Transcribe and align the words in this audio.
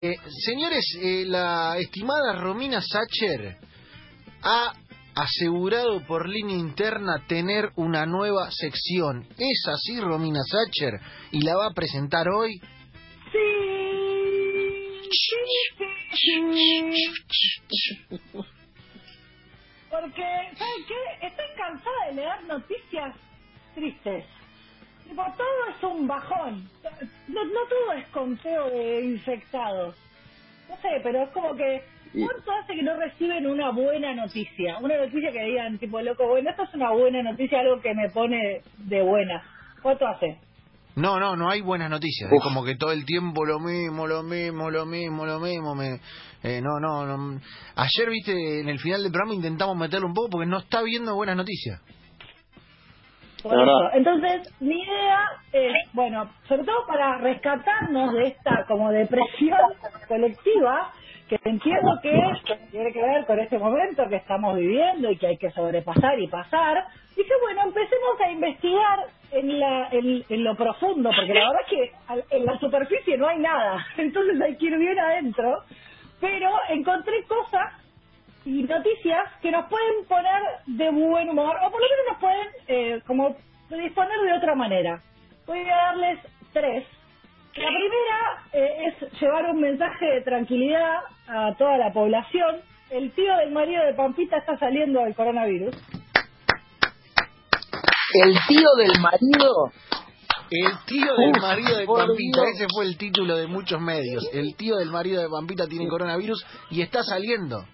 Eh, 0.00 0.14
señores, 0.46 0.84
eh, 1.02 1.24
la 1.26 1.76
estimada 1.76 2.36
Romina 2.36 2.80
Sacher 2.80 3.56
ha 4.44 4.72
asegurado 5.16 6.06
por 6.06 6.28
línea 6.28 6.56
interna 6.56 7.24
tener 7.26 7.72
una 7.74 8.06
nueva 8.06 8.48
sección. 8.52 9.26
¿Es 9.36 9.64
así, 9.66 9.98
Romina 9.98 10.38
Sacher? 10.44 11.00
¿Y 11.32 11.40
la 11.44 11.56
va 11.56 11.66
a 11.66 11.74
presentar 11.74 12.28
hoy? 12.28 12.60
Sí. 13.32 13.48
Porque, 19.90 20.22
¿saben 20.56 20.84
qué? 20.86 21.26
Estoy 21.26 21.46
cansada 21.56 22.06
de 22.06 22.14
leer 22.14 22.44
noticias 22.44 23.16
tristes. 23.74 24.24
Tipo, 25.08 25.24
todo 25.36 25.76
es 25.76 25.82
un 25.82 26.06
bajón. 26.06 26.70
No, 27.28 27.44
no 27.44 27.60
todo 27.68 27.92
es 27.92 28.08
conteo 28.08 28.70
de 28.70 29.04
infectados. 29.04 29.96
No 30.68 30.76
sé, 30.76 31.00
pero 31.02 31.22
es 31.22 31.30
como 31.30 31.54
que... 31.56 31.82
¿Cuánto 32.10 32.52
hace 32.52 32.74
que 32.74 32.82
no 32.82 32.96
reciben 32.96 33.46
una 33.46 33.70
buena 33.70 34.14
noticia? 34.14 34.78
Una 34.78 34.96
noticia 34.96 35.30
que 35.30 35.44
digan, 35.44 35.78
tipo, 35.78 36.00
loco, 36.00 36.26
bueno, 36.26 36.48
esto 36.48 36.62
es 36.62 36.74
una 36.74 36.90
buena 36.90 37.22
noticia, 37.22 37.60
algo 37.60 37.80
que 37.82 37.94
me 37.94 38.08
pone 38.08 38.62
de 38.78 39.02
buena. 39.02 39.42
¿Cuánto 39.82 40.06
hace? 40.06 40.38
No, 40.96 41.20
no, 41.20 41.36
no 41.36 41.48
hay 41.48 41.60
buenas 41.60 41.90
noticias. 41.90 42.32
Es 42.32 42.42
como 42.42 42.64
que 42.64 42.76
todo 42.76 42.92
el 42.92 43.04
tiempo 43.04 43.44
lo 43.44 43.60
mismo, 43.60 44.06
lo 44.06 44.22
mismo, 44.22 44.70
lo 44.70 44.84
mismo, 44.84 45.26
lo 45.26 45.38
mismo. 45.38 45.74
Me, 45.74 46.00
eh, 46.42 46.60
no, 46.60 46.80
no, 46.80 47.06
no. 47.06 47.40
Ayer, 47.76 48.10
viste, 48.10 48.60
en 48.60 48.68
el 48.68 48.80
final 48.80 49.02
del 49.02 49.12
programa 49.12 49.34
intentamos 49.34 49.76
meterlo 49.76 50.08
un 50.08 50.14
poco 50.14 50.30
porque 50.30 50.48
no 50.48 50.58
está 50.58 50.82
viendo 50.82 51.14
buenas 51.14 51.36
noticias. 51.36 51.80
Por 53.42 53.54
eso. 53.54 53.90
Entonces, 53.92 54.42
mi 54.60 54.82
idea 54.82 55.30
es, 55.52 55.72
bueno, 55.92 56.28
sobre 56.48 56.64
todo 56.64 56.86
para 56.86 57.18
rescatarnos 57.18 58.12
de 58.14 58.28
esta 58.28 58.64
como 58.66 58.90
depresión 58.90 59.58
colectiva, 60.08 60.92
que 61.28 61.38
entiendo 61.44 61.98
que 62.02 62.18
tiene 62.70 62.92
que 62.92 63.02
ver 63.02 63.26
con 63.26 63.38
este 63.38 63.58
momento 63.58 64.08
que 64.08 64.16
estamos 64.16 64.56
viviendo 64.56 65.10
y 65.10 65.16
que 65.16 65.26
hay 65.26 65.36
que 65.36 65.50
sobrepasar 65.50 66.18
y 66.18 66.26
pasar, 66.26 66.84
dije, 67.16 67.32
bueno, 67.42 67.62
empecemos 67.64 68.20
a 68.24 68.30
investigar 68.30 68.98
en, 69.32 69.60
la, 69.60 69.88
en, 69.90 70.24
en 70.28 70.44
lo 70.44 70.54
profundo, 70.56 71.10
porque 71.14 71.34
la 71.34 71.48
verdad 71.48 71.62
es 71.66 71.68
que 71.68 72.36
en 72.36 72.46
la 72.46 72.58
superficie 72.58 73.18
no 73.18 73.28
hay 73.28 73.38
nada, 73.38 73.86
entonces 73.98 74.40
hay 74.40 74.56
que 74.56 74.66
ir 74.66 74.78
bien 74.78 74.98
adentro, 74.98 75.62
pero 76.20 76.50
encontré 76.70 77.22
cosas 77.24 77.74
y 78.48 78.62
noticias 78.62 79.28
que 79.42 79.50
nos 79.50 79.68
pueden 79.68 80.06
poner 80.08 80.40
de 80.64 80.90
buen 80.90 81.28
humor, 81.28 81.54
o 81.66 81.70
por 81.70 81.80
lo 81.82 81.86
menos 81.86 82.06
nos 82.08 82.18
pueden 82.18 82.48
eh, 82.66 83.02
como 83.06 83.36
disponer 83.68 84.20
de 84.24 84.32
otra 84.32 84.54
manera. 84.54 85.02
Voy 85.46 85.60
a 85.68 85.76
darles 85.76 86.18
tres. 86.54 86.86
La 87.56 87.68
primera 87.68 88.46
eh, 88.54 88.86
es 88.86 89.20
llevar 89.20 89.50
un 89.50 89.60
mensaje 89.60 90.06
de 90.06 90.20
tranquilidad 90.22 90.96
a 91.26 91.54
toda 91.58 91.76
la 91.76 91.92
población. 91.92 92.62
El 92.88 93.12
tío 93.12 93.36
del 93.36 93.52
marido 93.52 93.84
de 93.84 93.92
Pampita 93.92 94.38
está 94.38 94.56
saliendo 94.56 95.00
del 95.00 95.14
coronavirus. 95.14 95.76
El 98.24 98.34
tío 98.48 98.68
del 98.78 98.98
marido. 98.98 99.72
El 100.50 100.72
tío 100.86 101.14
del 101.16 101.30
Uf, 101.32 101.42
marido 101.42 101.76
de 101.76 101.84
Pampita, 101.84 102.40
ese 102.54 102.66
fue 102.74 102.86
el 102.86 102.96
título 102.96 103.36
de 103.36 103.46
muchos 103.46 103.78
medios. 103.78 104.26
El 104.32 104.56
tío 104.56 104.76
del 104.76 104.88
marido 104.88 105.20
de 105.20 105.28
Pampita 105.28 105.66
tiene 105.66 105.86
coronavirus 105.86 106.46
y 106.70 106.80
está 106.80 107.02
saliendo. 107.02 107.66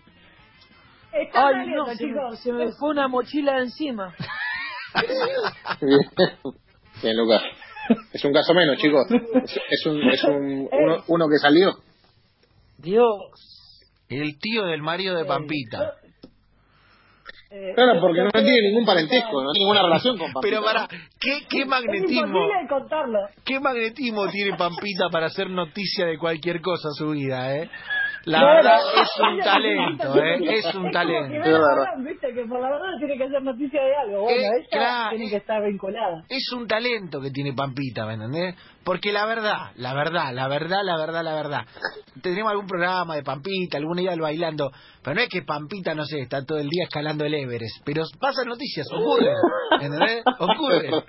Está 1.15 1.47
Ay, 1.49 1.55
saliendo, 1.55 1.77
no, 1.87 1.87
se 1.87 1.93
me, 1.93 2.09
chicos. 2.13 2.39
se 2.41 2.53
me 2.53 2.73
fue 2.73 2.91
una 2.91 3.09
mochila 3.09 3.59
encima. 3.59 4.15
Bien, 7.03 7.17
Lucas. 7.17 7.43
Es 8.13 8.25
un 8.25 8.33
caso 8.33 8.55
menos, 8.55 8.77
chicos. 8.79 9.07
Es, 9.11 9.61
es 9.71 9.87
un, 9.87 10.03
es 10.11 10.25
un 10.25 10.69
uno, 10.73 11.05
uno 11.09 11.27
que 11.29 11.39
salió. 11.39 11.73
Dios. 12.79 13.17
El 14.09 14.39
tío 14.39 14.65
del 14.65 14.83
marido 14.83 15.17
de 15.17 15.25
Pampita. 15.25 15.95
Eh, 17.51 17.73
Claro, 17.75 18.01
porque 18.01 18.21
no 18.23 18.31
tiene 18.33 18.63
ningún 18.69 18.85
parentesco, 18.85 19.43
no 19.43 19.53
tiene 19.53 19.65
ninguna 19.65 19.83
relación 19.83 20.19
con 20.19 20.33
Pampita. 20.33 20.57
Pero 20.57 20.65
para. 20.65 20.89
¿qué, 20.89 21.47
qué 21.49 21.65
magnetismo? 21.65 22.49
¿Qué 23.45 23.61
magnetismo 23.61 24.29
tiene 24.29 24.57
Pampita 24.57 25.09
para 25.11 25.27
hacer 25.27 25.51
noticia 25.51 26.07
de 26.07 26.19
cualquier 26.19 26.61
cosa 26.61 26.89
su 26.97 27.11
vida, 27.11 27.57
eh? 27.57 27.71
La 28.27 28.39
Claro. 28.41 28.55
verdad 28.57 28.81
es 29.03 29.11
un 29.21 29.39
talento, 29.45 30.23
eh. 30.23 30.59
Es 30.59 30.75
un 30.75 30.91
talento. 30.91 31.35
Es 31.35 32.05
viste, 32.05 32.29
que 32.35 32.45
por 32.49 32.61
la 32.61 32.71
verdad 32.71 32.87
tiene 32.99 33.17
que 33.19 33.25
hacer 33.25 33.43
noticia 33.43 33.83
de 33.83 33.97
algo. 33.97 34.23
Bueno, 34.23 34.41
Eh, 34.41 34.47
ella 34.47 34.69
claro. 34.71 35.11
tiene 35.17 35.31
que 35.31 35.37
estar 35.37 35.63
vinculada. 35.63 36.25
Es 36.29 36.53
un 36.53 36.67
talento 36.67 37.21
que 37.21 37.31
tiene 37.31 37.53
Pampita, 37.53 38.07
¿me 38.07 38.15
entendés? 38.15 38.55
Porque 38.85 39.13
la 39.13 39.25
verdad, 39.27 39.73
la 39.77 39.95
verdad, 39.95 40.33
la 40.33 40.49
verdad, 40.49 40.81
la 40.85 40.97
verdad, 40.99 41.23
la 41.25 41.35
verdad. 41.35 41.61
Tenemos 42.23 42.51
algún 42.51 42.67
programa 42.67 43.15
de 43.17 43.23
Pampita, 43.23 43.79
alguna 43.79 44.03
idea 44.03 44.15
bailando, 44.17 44.71
pero 45.03 45.15
no 45.17 45.23
es 45.23 45.29
que 45.29 45.43
Pampita, 45.43 45.95
no 45.95 46.05
sé, 46.05 46.21
está 46.21 46.45
todo 46.45 46.59
el 46.59 46.69
día 46.69 46.85
escalando 46.85 47.25
el 47.25 47.35
Everest, 47.35 47.83
pero 47.85 48.03
pasan 48.21 48.47
noticias, 48.47 48.87
ocurren, 48.93 49.35
¿entendés? 49.81 50.23
Ocurren. 50.39 50.93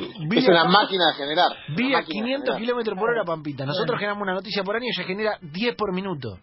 Es 0.00 0.48
una 0.48 0.64
máquina 0.64 1.08
de 1.08 1.14
generar. 1.14 1.46
Vía 1.76 1.88
Una 1.88 1.98
máquina 1.98 1.98
de 1.98 2.04
500 2.06 2.44
generar. 2.44 2.60
kilómetros 2.60 2.98
por 2.98 3.10
hora 3.10 3.24
Pampita. 3.24 3.66
Nosotros 3.66 3.98
generamos 3.98 4.22
una 4.22 4.32
noticia 4.34 4.62
por 4.62 4.76
año 4.76 4.84
y 4.86 4.88
ella 4.98 5.06
genera 5.06 5.38
10 5.42 5.74
por 5.76 5.92
minuto. 5.92 6.38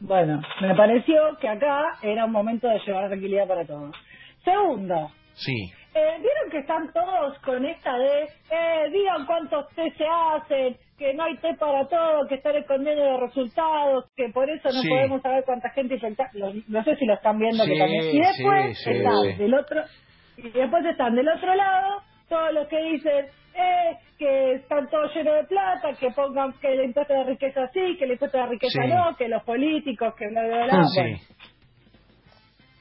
Bueno, 0.00 0.40
me 0.60 0.74
pareció 0.74 1.36
que 1.40 1.48
acá 1.48 1.82
era 2.02 2.24
un 2.24 2.32
momento 2.32 2.68
de 2.68 2.78
llevar 2.80 3.08
tranquilidad 3.08 3.46
para 3.46 3.66
todos. 3.66 3.94
Segundo, 4.44 5.10
Sí. 5.34 5.70
eh, 5.94 6.16
¿vieron 6.18 6.50
que 6.50 6.58
están 6.58 6.90
todos 6.92 7.38
con 7.40 7.64
esta 7.66 7.96
de, 7.98 8.22
eh, 8.50 8.90
digan 8.92 9.26
cuántos 9.26 9.68
test 9.74 9.96
se 9.98 10.06
hacen, 10.06 10.76
que 10.98 11.12
no 11.14 11.24
hay 11.24 11.36
test 11.38 11.58
para 11.58 11.86
todo, 11.88 12.26
que 12.28 12.36
están 12.36 12.56
escondiendo 12.56 13.04
los 13.04 13.20
resultados, 13.20 14.06
que 14.16 14.28
por 14.30 14.48
eso 14.48 14.68
no 14.72 14.80
Sí. 14.80 14.88
podemos 14.88 15.20
saber 15.22 15.44
cuánta 15.44 15.68
gente 15.70 15.94
infectada? 15.94 16.30
Lo- 16.34 16.52
No 16.68 16.84
sé 16.84 16.96
si 16.96 17.04
lo 17.04 17.14
están 17.14 17.38
viendo 17.38 17.62
Sí, 17.64 17.70
que 17.72 17.78
también. 17.78 18.04
Y 18.14 18.18
después 18.20 18.78
sí, 18.78 18.90
están 18.90 19.38
del 19.38 19.54
otro, 19.54 19.82
y 20.38 20.48
después 20.50 20.84
están 20.86 21.14
del 21.14 21.28
otro 21.28 21.54
lado 21.54 22.02
todos 22.28 22.52
los 22.54 22.68
que 22.68 22.78
dicen 22.82 23.26
eh, 23.54 23.96
que 24.18 24.52
están 24.54 24.88
todos 24.90 25.14
llenos 25.14 25.34
de 25.34 25.44
plata, 25.44 25.92
que 25.98 26.10
pongan 26.10 26.52
que 26.60 26.72
el 26.72 26.84
impuesto 26.84 27.14
de 27.14 27.24
riqueza 27.24 27.66
sí, 27.72 27.96
que 27.98 28.04
el 28.04 28.12
impuesto 28.12 28.38
de 28.38 28.46
riqueza 28.46 28.82
Sí. 28.82 28.88
no, 28.88 29.16
que 29.16 29.28
los 29.28 29.42
políticos, 29.44 30.14
que 30.16 30.28
bla, 30.28 30.42
bla, 30.46 30.64
bla. 30.66 30.84
Sí. 30.84 31.00
Bueno, 31.00 31.18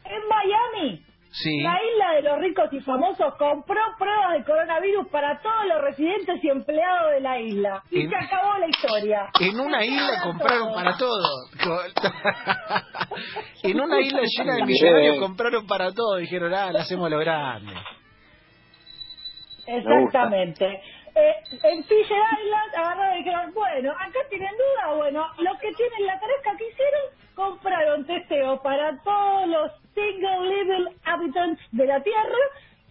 en 0.05 0.27
Miami, 0.27 1.05
Sí. 1.31 1.61
la 1.61 1.77
isla 1.83 2.13
de 2.15 2.21
los 2.23 2.39
ricos 2.39 2.73
y 2.73 2.79
famosos 2.79 3.35
compró 3.35 3.79
pruebas 3.99 4.33
de 4.39 4.43
coronavirus 4.43 5.07
para 5.09 5.39
todos 5.41 5.65
los 5.67 5.81
residentes 5.83 6.43
y 6.43 6.49
empleados 6.49 7.11
de 7.11 7.19
la 7.21 7.39
isla. 7.39 7.83
Y 7.91 8.01
En- 8.01 8.09
se 8.09 8.15
acabó 8.15 8.57
la 8.57 8.67
historia. 8.67 9.29
En 9.39 9.59
una 9.59 9.85
isla 9.85 10.21
compraron 10.23 10.69
todos. 10.69 10.75
para 10.75 10.97
todo. 10.97 11.49
en 13.63 13.79
una 13.79 13.99
isla 14.01 14.21
llena 14.23 14.55
de 14.55 14.63
millonarios 14.65 15.19
compraron 15.19 15.67
para 15.67 15.93
todo. 15.93 16.15
Dijeron, 16.17 16.51
ah, 16.53 16.71
la 16.71 16.81
hacemos 16.81 17.09
lo 17.11 17.19
grande. 17.19 17.73
Exactamente. 19.77 20.81
Eh, 21.15 21.35
en 21.63 21.83
Fisher 21.83 22.17
Island 22.41 22.75
agarraron 22.75 23.17
dijeron, 23.17 23.53
bueno, 23.53 23.91
acá 23.91 24.19
tienen 24.29 24.51
duda, 24.51 24.95
bueno, 24.95 25.27
los 25.39 25.59
que 25.59 25.71
tienen 25.73 26.05
la 26.05 26.19
tarefa 26.19 26.57
que 26.57 26.67
hicieron, 26.69 27.01
compraron 27.35 28.05
testeo 28.05 28.61
para 28.61 28.97
todos 29.03 29.47
los 29.47 29.71
single 29.93 30.47
level 30.47 30.89
habitants 31.05 31.61
de 31.71 31.85
la 31.85 32.01
Tierra, 32.01 32.37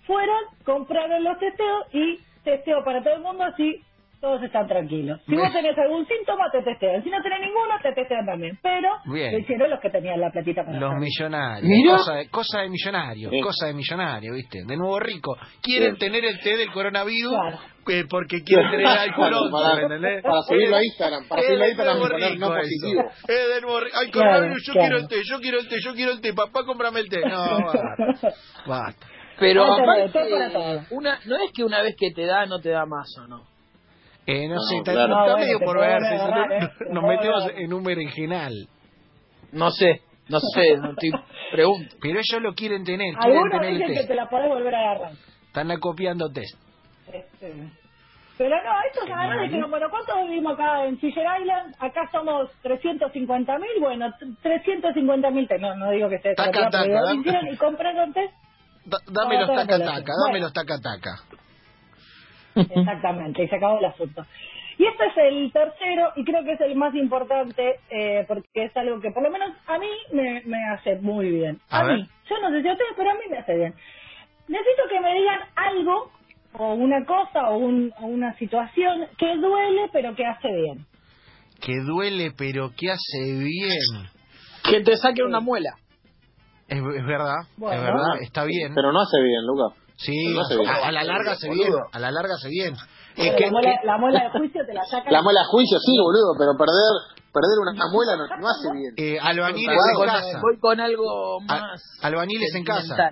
fueron, 0.06 0.44
compraron 0.64 1.24
los 1.24 1.38
testeos 1.38 1.86
y 1.92 2.20
testeo 2.44 2.84
para 2.84 3.02
todo 3.02 3.14
el 3.14 3.20
mundo, 3.20 3.44
así 3.44 3.82
todos 4.20 4.42
están 4.42 4.66
tranquilos. 4.66 5.20
Si 5.26 5.34
vos 5.36 5.52
tenés 5.52 5.76
algún 5.78 6.06
síntoma, 6.06 6.44
te 6.50 6.62
testean. 6.62 7.02
Si 7.04 7.10
no 7.10 7.22
tenés 7.22 7.40
ninguno, 7.40 7.74
te 7.82 7.92
testean 7.92 8.26
también. 8.26 8.58
Pero 8.62 8.88
Bien. 9.06 9.32
lo 9.32 9.38
hicieron 9.38 9.70
los 9.70 9.80
que 9.80 9.90
tenían 9.90 10.20
la 10.20 10.30
platita 10.30 10.64
para 10.64 10.78
Los 10.78 10.94
millonarios. 10.94 11.62
Mira. 11.68 11.92
Cosa 11.92 12.14
de, 12.14 12.28
cosa 12.28 12.60
de 12.62 12.68
millonarios. 12.70 13.30
Sí. 13.32 13.40
Cosa 13.40 13.66
de 13.66 13.74
millonarios, 13.74 14.34
¿viste? 14.36 14.58
De 14.66 14.76
nuevo 14.76 14.98
rico. 15.00 15.36
Quieren 15.62 15.94
Sí. 15.94 15.98
tener 16.00 16.24
el 16.24 16.40
té 16.40 16.56
del 16.56 16.70
coronavirus 16.72 17.32
Claro. 17.32 17.58
eh, 17.88 18.04
porque 18.10 18.38
quieren 18.44 18.70
tener 18.70 18.86
alcohol. 19.08 19.30
Claro, 19.30 19.50
para- 19.50 20.22
para 20.22 20.42
subirlo 20.42 20.76
a 20.76 20.84
Instagram, 20.84 21.28
para 21.28 21.42
subirlo 21.42 21.64
a 21.64 21.68
Instagram 21.68 21.96
y 21.96 22.00
poner 22.00 22.38
no 22.38 22.48
positivo. 22.48 23.02
Es 23.28 23.54
de 23.54 23.60
nuevo 23.62 23.80
rico. 23.80 23.96
Ay, 24.00 24.10
Claro, 24.10 24.28
coronavirus, 24.30 24.62
yo 24.66 24.72
claro. 24.72 24.88
quiero 24.88 24.98
el 25.02 25.08
té, 25.08 25.16
yo 25.24 25.38
quiero 25.40 25.58
el 25.60 25.68
té, 25.68 25.76
yo 25.84 25.94
quiero 25.94 26.12
el 26.12 26.20
té. 26.20 26.32
Papá, 26.34 26.64
cómprame 26.66 27.00
el 27.00 27.08
té. 27.08 27.20
No, 27.20 27.44
basta. 27.64 28.34
Basta. 28.66 29.06
Pero 29.40 29.62
aparte, 29.62 30.08
todo 30.12 30.30
para 30.30 30.50
todo. 30.52 30.80
una, 30.90 31.18
no 31.26 31.36
es 31.36 31.52
que 31.54 31.62
una 31.62 31.80
vez 31.82 31.94
que 31.96 32.10
te 32.10 32.26
da, 32.26 32.44
no 32.46 32.58
te 32.60 32.70
da 32.70 32.84
más, 32.86 33.06
¿o 33.22 33.28
no? 33.28 33.44
Eh, 34.30 34.46
no, 34.46 34.56
No, 34.56 34.60
sé, 34.60 34.76
está, 34.76 34.92
claro. 34.92 35.06
está 35.12 35.16
No, 35.16 35.22
bueno, 35.24 35.38
medio 35.38 35.58
te 35.58 35.64
por 35.64 35.80
verse. 35.80 36.14
agarrar, 36.14 36.52
¿eh? 36.52 36.58
Nos, 36.90 37.02
Te 37.04 37.08
metemos 37.08 37.42
agarrar. 37.44 37.60
en 37.62 37.72
un 37.72 37.82
berenjenal. 37.82 38.52
No 39.52 39.70
sé, 39.70 40.02
no 40.28 40.38
sé, 40.54 40.76
no 40.82 40.90
estoy 40.90 41.10
pregunto. 41.50 41.96
Pero 42.02 42.18
ellos 42.20 42.42
lo 42.42 42.54
quieren 42.54 42.84
tener, 42.84 43.14
quieren 43.16 43.64
el 43.64 43.72
dicen 43.78 43.88
que 43.88 43.94
test. 43.94 44.08
te 44.08 44.14
la 44.14 44.28
podés 44.28 44.48
volver 44.48 44.74
a 44.74 44.78
agarrar. 44.80 45.12
Están 45.46 45.70
acopiando 45.70 46.30
test. 46.30 46.58
Este, 47.10 47.54
Pero 48.36 48.50
no, 48.50 48.70
estos 48.92 49.04
agarraron 49.10 49.44
y 49.44 49.48
dijeron, 49.48 49.70
bueno, 49.70 49.86
¿cuántos 49.90 50.14
vivimos 50.28 50.52
acá 50.52 50.84
en 50.84 50.98
Fisher 50.98 51.24
Island? 51.40 51.74
Acá 51.80 52.02
somos 52.12 52.50
350 52.62 53.58
mil, 53.58 53.70
bueno, 53.80 54.12
350 54.42 55.30
mil, 55.30 55.48
no, 55.58 55.74
no 55.74 55.90
digo 55.90 56.08
que 56.10 56.18
sea 56.18 56.34
Taca, 56.34 56.68
taca, 56.68 56.84
hicieron 57.14 57.48
y 57.48 57.56
compraron 57.56 58.12
test. 58.12 58.34
Da- 58.84 58.98
dame 59.10 59.38
los 59.38 59.46
toda 59.46 59.60
la 59.60 59.66
taca 59.66 59.78
población. 59.78 60.04
taca, 60.04 60.12
dame 60.26 60.40
los 60.40 60.52
taca 60.52 60.78
taca. 60.78 61.37
Exactamente, 62.54 63.42
y 63.44 63.48
se 63.48 63.56
acabó 63.56 63.78
el 63.78 63.84
asunto. 63.84 64.24
Y 64.78 64.84
este 64.86 65.06
es 65.06 65.16
el 65.16 65.52
tercero 65.52 66.12
y 66.16 66.24
creo 66.24 66.44
que 66.44 66.52
es 66.52 66.60
el 66.60 66.76
más 66.76 66.94
importante 66.94 67.80
eh, 67.90 68.24
porque 68.28 68.48
es 68.54 68.76
algo 68.76 69.00
que 69.00 69.10
por 69.10 69.22
lo 69.24 69.30
menos 69.30 69.50
a 69.66 69.76
mí 69.78 69.88
me, 70.12 70.42
me 70.44 70.58
hace 70.72 70.96
muy 70.96 71.30
bien. 71.30 71.58
A 71.68 71.80
A, 71.80 71.84
ver. 71.84 71.96
mí. 71.96 72.08
Yo 72.30 72.38
no 72.40 72.50
sé 72.50 72.62
si 72.62 72.68
a 72.68 72.72
ustedes, 72.72 72.92
pero 72.96 73.10
a 73.10 73.14
mí 73.14 73.20
me 73.28 73.38
hace 73.38 73.56
bien. 73.56 73.74
Necesito 74.46 74.82
que 74.88 75.00
me 75.00 75.14
digan 75.14 75.40
algo 75.56 76.10
o 76.52 76.74
una 76.74 77.04
cosa 77.04 77.50
o, 77.50 77.58
un, 77.58 77.92
o 78.00 78.06
una 78.06 78.34
situación 78.38 79.06
que 79.18 79.36
duele 79.36 79.90
pero 79.92 80.14
que 80.14 80.24
hace 80.24 80.48
bien. 80.48 80.86
Que 81.60 81.74
duele, 81.84 82.30
pero 82.38 82.70
que 82.76 82.90
hace 82.92 83.32
bien. 83.32 84.08
Que 84.62 84.80
te 84.82 84.96
saquen 84.96 85.26
una 85.26 85.40
muela. 85.40 85.70
Es, 86.68 86.78
es 86.78 87.04
verdad, 87.06 87.34
Bueno. 87.56 87.76
es 87.76 87.82
verdad, 87.84 88.22
está 88.22 88.44
bien. 88.44 88.72
Pero 88.76 88.92
no 88.92 89.00
hace 89.00 89.20
bien, 89.22 89.40
Luca. 89.44 89.74
Sí, 89.98 90.14
no 90.32 90.42
a, 90.42 90.86
a 90.88 90.92
la 90.92 91.02
larga 91.04 91.32
hace 91.32 91.50
bien, 91.50 91.72
a 91.92 91.98
la 91.98 92.10
larga 92.12 92.34
hace 92.34 92.48
bien. 92.48 92.74
Eh, 93.16 93.34
que- 93.36 93.46
la, 93.46 93.50
muela, 93.50 93.70
que- 93.80 93.86
la 93.86 93.98
muela 93.98 94.22
de 94.24 94.30
juicio 94.30 94.62
te 94.64 94.72
la 94.72 94.84
sacan. 94.84 95.12
La 95.12 95.22
muela 95.22 95.40
a 95.40 95.44
juicio, 95.46 95.76
sí, 95.80 95.92
boludo, 96.00 96.34
pero 96.38 96.52
perder 96.56 97.18
perder 97.32 97.58
una 97.60 97.86
muela 97.92 98.16
no, 98.16 98.26
no 98.40 98.48
hace 98.48 98.68
bien. 98.72 98.94
eh, 98.96 99.18
en 99.20 99.94
con, 99.96 100.06
casa. 100.06 100.40
voy 100.40 100.58
con 100.58 100.80
algo 100.80 101.40
A- 101.40 101.44
más. 101.44 101.82
albañiles 102.02 102.54
en 102.54 102.64
casa. 102.64 103.10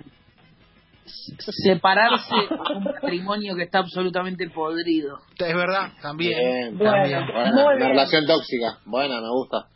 Separarse 1.63 2.35
de 2.35 2.75
un 2.75 2.83
matrimonio 2.83 3.55
que 3.55 3.63
está 3.63 3.79
absolutamente 3.79 4.49
podrido. 4.49 5.17
Es 5.37 5.55
verdad, 5.55 5.91
también. 6.01 6.37
Bien, 6.37 6.77
Bueno, 6.77 6.93
también. 6.93 7.25
Buena, 7.27 7.51
Muy 7.51 7.63
una 7.63 7.75
bien. 7.75 7.89
relación 7.89 8.25
tóxica. 8.25 8.77
Buena, 8.85 9.21
me 9.21 9.29
gusta. 9.29 9.67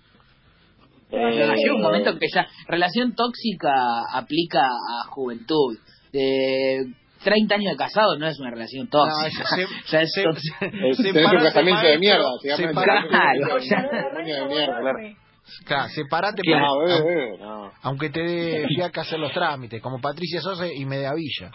Llega 1.12 1.54
Eh, 1.56 1.72
un 1.72 1.81
momento 1.81 2.18
que 2.18 2.28
ya 2.34 2.48
relación 2.68 3.13
tóxica 3.16 3.74
aplica 4.13 4.62
a 4.66 5.08
juventud. 5.10 5.78
De 6.12 6.86
30 7.24 7.56
años 7.56 7.72
de 7.74 7.78
casado 7.78 8.18
no 8.18 8.28
es 8.28 8.40
una 8.40 8.50
relación 8.52 8.90
No, 8.92 9.04
tóxica. 9.06 9.46
se- 9.56 9.68
Ya 9.92 10.02
es 10.02 10.12
se- 10.13 10.24
tóxica. 10.24 10.66
Es- 10.66 10.98
separate, 10.98 11.13
tenés 11.13 11.31
un 11.34 11.44
casamiento 11.44 11.88
de 11.88 12.00
mierda. 12.00 12.25
Claro, 12.42 13.08
claro. 13.08 14.94
Claro, 15.66 15.90
separate, 15.90 16.42
Claro. 16.44 16.66
No, 16.66 16.80
bebé, 17.04 17.38
no. 17.40 17.72
aunque 17.81 18.10
te 18.10 18.22
dé 18.22 18.66
fiaca 18.75 19.02
hacer 19.02 19.19
los 19.19 19.34
trámites, 19.34 19.81
como 19.81 20.00
Patricia 20.00 20.40
Sosa 20.42 20.68
y 20.68 20.86
Mediavilla. 20.86 21.52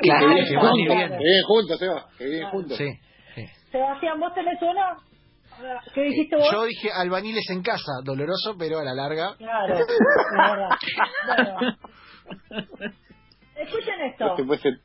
Claro, 0.00 0.26
Que 0.26 0.26
viven 0.26 0.46
que 0.46 0.56
van 0.56 1.20
y 1.20 1.42
juntos, 1.46 1.78
Seba, 1.78 2.06
que 2.16 2.24
viven 2.24 2.48
juntos. 2.50 2.76
Sí, 2.78 2.88
sí. 3.34 3.44
Sebastián, 3.72 4.18
¿vos 4.20 4.32
tenés 4.34 4.58
uno? 4.62 4.80
¿Qué 5.94 6.02
dijiste 6.02 6.36
vos? 6.36 6.48
Yo 6.52 6.64
dije 6.64 6.90
albañiles 6.92 7.48
en 7.50 7.62
casa, 7.62 7.92
doloroso, 8.04 8.54
pero 8.58 8.78
a 8.78 8.84
la 8.84 8.94
larga. 8.94 9.34
Claro, 9.36 9.74
es 9.78 9.86
verdad. 9.86 10.68
Bueno, 12.78 12.92
escuchen 13.62 14.00
esto. 14.02 14.26
Este 14.30 14.44
puede 14.44 14.60
ser- 14.60 14.78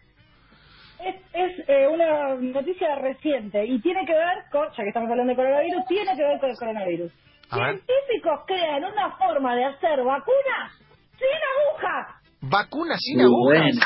Es, 1.00 1.16
es 1.34 1.70
eh, 1.70 1.88
una 1.88 2.36
noticia 2.36 2.96
reciente 2.96 3.66
y 3.66 3.80
tiene 3.82 4.06
que 4.06 4.14
ver 4.14 4.44
con, 4.52 4.68
ya 4.70 4.84
que 4.84 4.88
estamos 4.90 5.10
hablando 5.10 5.32
de 5.32 5.36
coronavirus, 5.36 5.86
tiene 5.88 6.16
que 6.16 6.24
ver 6.24 6.40
con 6.40 6.50
el 6.50 6.58
coronavirus. 6.58 7.12
A 7.52 7.58
ver. 7.58 7.66
Científicos 7.80 8.40
crean 8.48 8.84
una 8.84 9.12
forma 9.18 9.56
de 9.56 9.66
hacer 9.66 10.04
vacunas 10.04 10.72
sin 11.18 11.40
aguja. 11.54 12.22
Vacuna 12.42 12.96
sin 12.98 13.18
Muy 13.18 13.26
aguja. 13.26 13.62
bueno. 13.62 13.82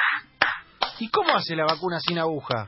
¿Y 1.00 1.10
cómo 1.10 1.34
hace 1.36 1.56
la 1.56 1.64
vacuna 1.66 1.98
sin 2.00 2.20
aguja? 2.20 2.68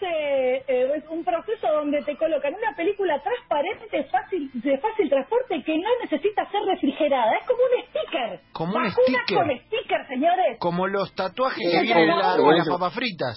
Volverse 0.00 0.64
eh, 0.68 0.92
es 0.96 1.04
un 1.08 1.24
proceso 1.24 1.66
donde 1.72 2.02
te 2.02 2.16
colocan 2.16 2.54
una 2.54 2.74
película 2.76 3.20
transparente, 3.22 4.04
fácil 4.10 4.50
de 4.54 4.78
fácil 4.78 5.08
transporte 5.08 5.62
que 5.64 5.76
no 5.78 5.88
necesita 6.02 6.48
ser 6.50 6.62
refrigerada. 6.64 7.32
Es 7.40 7.46
como 7.46 7.60
un 7.62 7.84
sticker. 7.88 8.40
Como 8.52 8.76
un 8.76 8.90
sticker. 8.90 9.36
con 9.38 9.58
sticker, 9.66 10.06
señores. 10.08 10.58
Como 10.58 10.86
los 10.86 11.14
tatuajes 11.14 11.58
Sí, 11.70 11.76
que 11.78 11.82
vienen 11.82 12.10
en, 12.10 12.18
la- 12.18 12.36
como- 12.36 12.52
en 12.52 12.58
las 12.58 12.68
papas 12.68 12.94
fritas. 12.94 13.36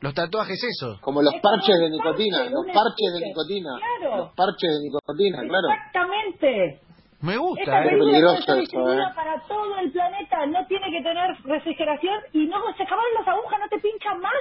Los 0.00 0.14
tatuajes 0.14 0.58
esos. 0.64 1.00
Como 1.00 1.22
los 1.22 1.32
Es 1.34 1.40
como 1.40 1.52
parches 1.54 1.78
de 1.78 1.84
un 1.86 1.92
nicotina, 1.92 2.38
parche, 2.38 2.50
los 2.50 2.66
parches 2.74 3.10
de 3.14 3.26
nicotina. 3.28 3.70
Claro. 3.78 4.16
Los 4.16 4.34
parches 4.34 4.70
de 4.70 4.80
nicotina, 4.82 5.38
claro. 5.46 5.68
Exactamente. 5.70 6.80
Me 7.22 7.36
gusta, 7.38 7.62
Esta 7.62 7.78
¿eh? 7.78 7.84
película 7.84 8.10
peligroso 8.10 8.54
eso, 8.58 8.92
¿eh? 8.98 8.98
para 9.14 9.40
todo 9.46 9.78
el 9.78 9.92
planeta, 9.92 10.44
no 10.46 10.66
tiene 10.66 10.90
que 10.90 11.02
tener 11.06 11.30
refrigeración 11.44 12.18
y 12.32 12.46
no 12.46 12.58
se 12.76 12.82
acabaron 12.82 13.14
las 13.14 13.28
agujas, 13.28 13.60
no 13.60 13.68
te 13.68 13.78
pinchan 13.78 14.18
más. 14.18 14.31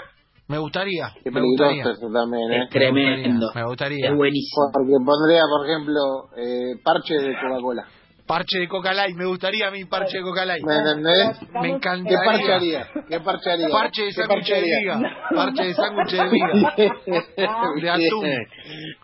Me 0.51 0.57
gustaría. 0.57 1.13
Qué 1.23 1.31
me 1.31 1.39
peligroso 1.39 1.71
gustaría. 1.71 1.93
eso 1.93 2.07
también, 2.11 2.51
¿eh? 2.51 2.63
Es 2.63 2.69
tremendo. 2.69 3.51
Me 3.55 3.63
gustaría. 3.63 4.09
Es 4.09 4.15
buenísimo. 4.17 4.67
Porque 4.73 4.91
pondría, 5.05 5.43
por 5.47 5.65
ejemplo, 5.65 6.01
eh, 6.35 6.75
parche 6.83 7.13
de 7.15 7.33
Coca-Cola. 7.39 7.87
Parche 8.31 8.59
de 8.59 8.67
Coca 8.69 8.93
Light, 8.93 9.13
me 9.17 9.25
gustaría 9.25 9.67
a 9.67 9.71
mí 9.71 9.83
parche 9.83 10.17
de 10.19 10.23
Coca 10.23 10.45
Light. 10.45 10.63
¿Me 10.63 10.75
entendés? 10.77 11.41
Me 11.51 11.61
¿Qué 11.63 11.67
encantaría. 11.67 12.19
parche 12.23 12.53
haría? 12.53 12.87
¿Qué 13.09 13.19
parche 13.19 13.51
haría? 13.51 13.67
Parche 13.69 14.01
de 14.03 14.07
¿Qué 14.07 14.13
sándwich 14.13 14.37
parche 14.47 14.53
de. 14.61 15.09
Parche 15.35 15.63
de 15.65 15.73
sándwich 15.73 16.11
de 16.11 16.29
viga. 16.29 16.73
De 17.81 17.89
atún. 17.89 18.29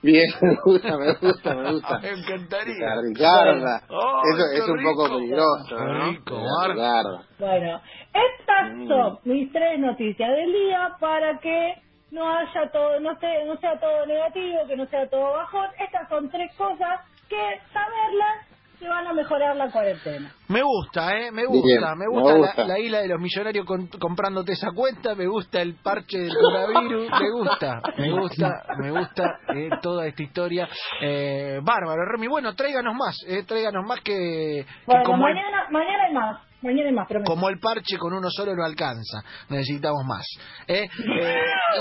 Bien, 0.01 0.29
me 0.41 0.56
gusta, 0.63 0.97
me 0.97 1.13
gusta, 1.15 1.56
me 1.56 1.71
gusta. 1.74 2.00
Me 2.00 2.09
encantaría. 2.12 2.85
La 2.95 3.01
Ricarda. 3.01 3.81
Oh, 3.89 4.21
Eso 4.33 4.44
qué 4.53 4.57
es 4.59 4.68
un 4.69 4.77
rico. 4.77 4.91
poco 4.95 5.09
peligroso, 5.18 5.75
Qué 5.75 5.75
¿no? 5.75 6.09
rico. 6.12 6.38
Ricarda. 6.69 7.21
Bueno, 7.38 7.81
estas 8.13 8.74
Mm. 8.75 8.88
son 8.88 9.19
mis 9.25 9.51
tres 9.51 9.77
noticias 9.79 10.29
del 10.29 10.53
día 10.53 10.89
para 11.01 11.38
que 11.39 11.74
no 12.12 12.29
haya 12.33 12.71
todo, 12.71 12.97
no, 13.01 13.13
se, 13.19 13.44
no 13.45 13.57
sea 13.57 13.77
todo 13.77 14.06
negativo, 14.06 14.59
que 14.69 14.77
no 14.77 14.85
sea 14.88 15.06
todo 15.09 15.33
bajón. 15.33 15.68
Estas 15.79 16.07
son 16.07 16.29
tres 16.29 16.50
cosas 16.56 17.01
que 17.27 17.59
saberlas 17.74 18.47
te 18.79 18.88
van 18.88 19.07
a 19.07 19.13
mejorar 19.13 19.56
la 19.56 19.71
cuarentena. 19.71 20.31
Me 20.50 20.62
gusta, 20.62 21.18
¿eh? 21.18 21.31
Me 21.31 21.45
gusta, 21.45 21.65
Bien, 21.65 21.97
me 21.97 22.06
me 22.06 22.38
gusta. 22.38 22.62
La, 22.62 22.68
la 22.68 22.79
isla 22.79 23.00
de 23.00 23.07
los 23.07 23.19
millonarios 23.19 23.65
con- 23.65 23.88
comprándote 23.88 24.51
esa 24.53 24.69
cuenta, 24.75 25.15
me 25.15 25.25
gusta 25.27 25.62
el 25.62 25.75
parche 25.81 26.19
del 26.19 26.33
coronavirus, 26.33 27.09
me 27.21 27.31
gusta, 27.31 27.81
me 27.97 28.12
gusta, 28.12 28.63
me 28.77 28.91
gusta 28.91 29.39
eh, 29.56 29.69
toda 29.81 30.06
esta 30.07 30.21
historia. 30.24 30.68
Eh, 31.01 31.59
bárbaro, 31.63 32.06
Remy, 32.06 32.27
bueno, 32.27 32.53
tráiganos 32.56 32.94
más, 32.95 33.18
eh, 33.27 33.44
tráiganos 33.47 33.83
más 33.88 34.00
que, 34.01 34.13
que 34.13 34.65
Bueno, 34.85 35.03
como, 35.06 35.27
el, 35.27 35.33
mañana, 35.33 35.68
mañana 35.71 36.03
hay 36.07 36.13
más, 36.13 36.41
mañana 36.62 36.89
hay 36.89 36.95
más, 36.95 37.07
prometo. 37.07 37.31
como 37.31 37.50
el 37.50 37.59
parche 37.59 37.97
con 37.97 38.13
uno 38.13 38.29
solo 38.29 38.56
no 38.56 38.63
alcanza, 38.63 39.21
necesitamos 39.50 40.03
más. 40.06 40.25
¿eh? 40.68 40.88
Eh, 41.19 41.41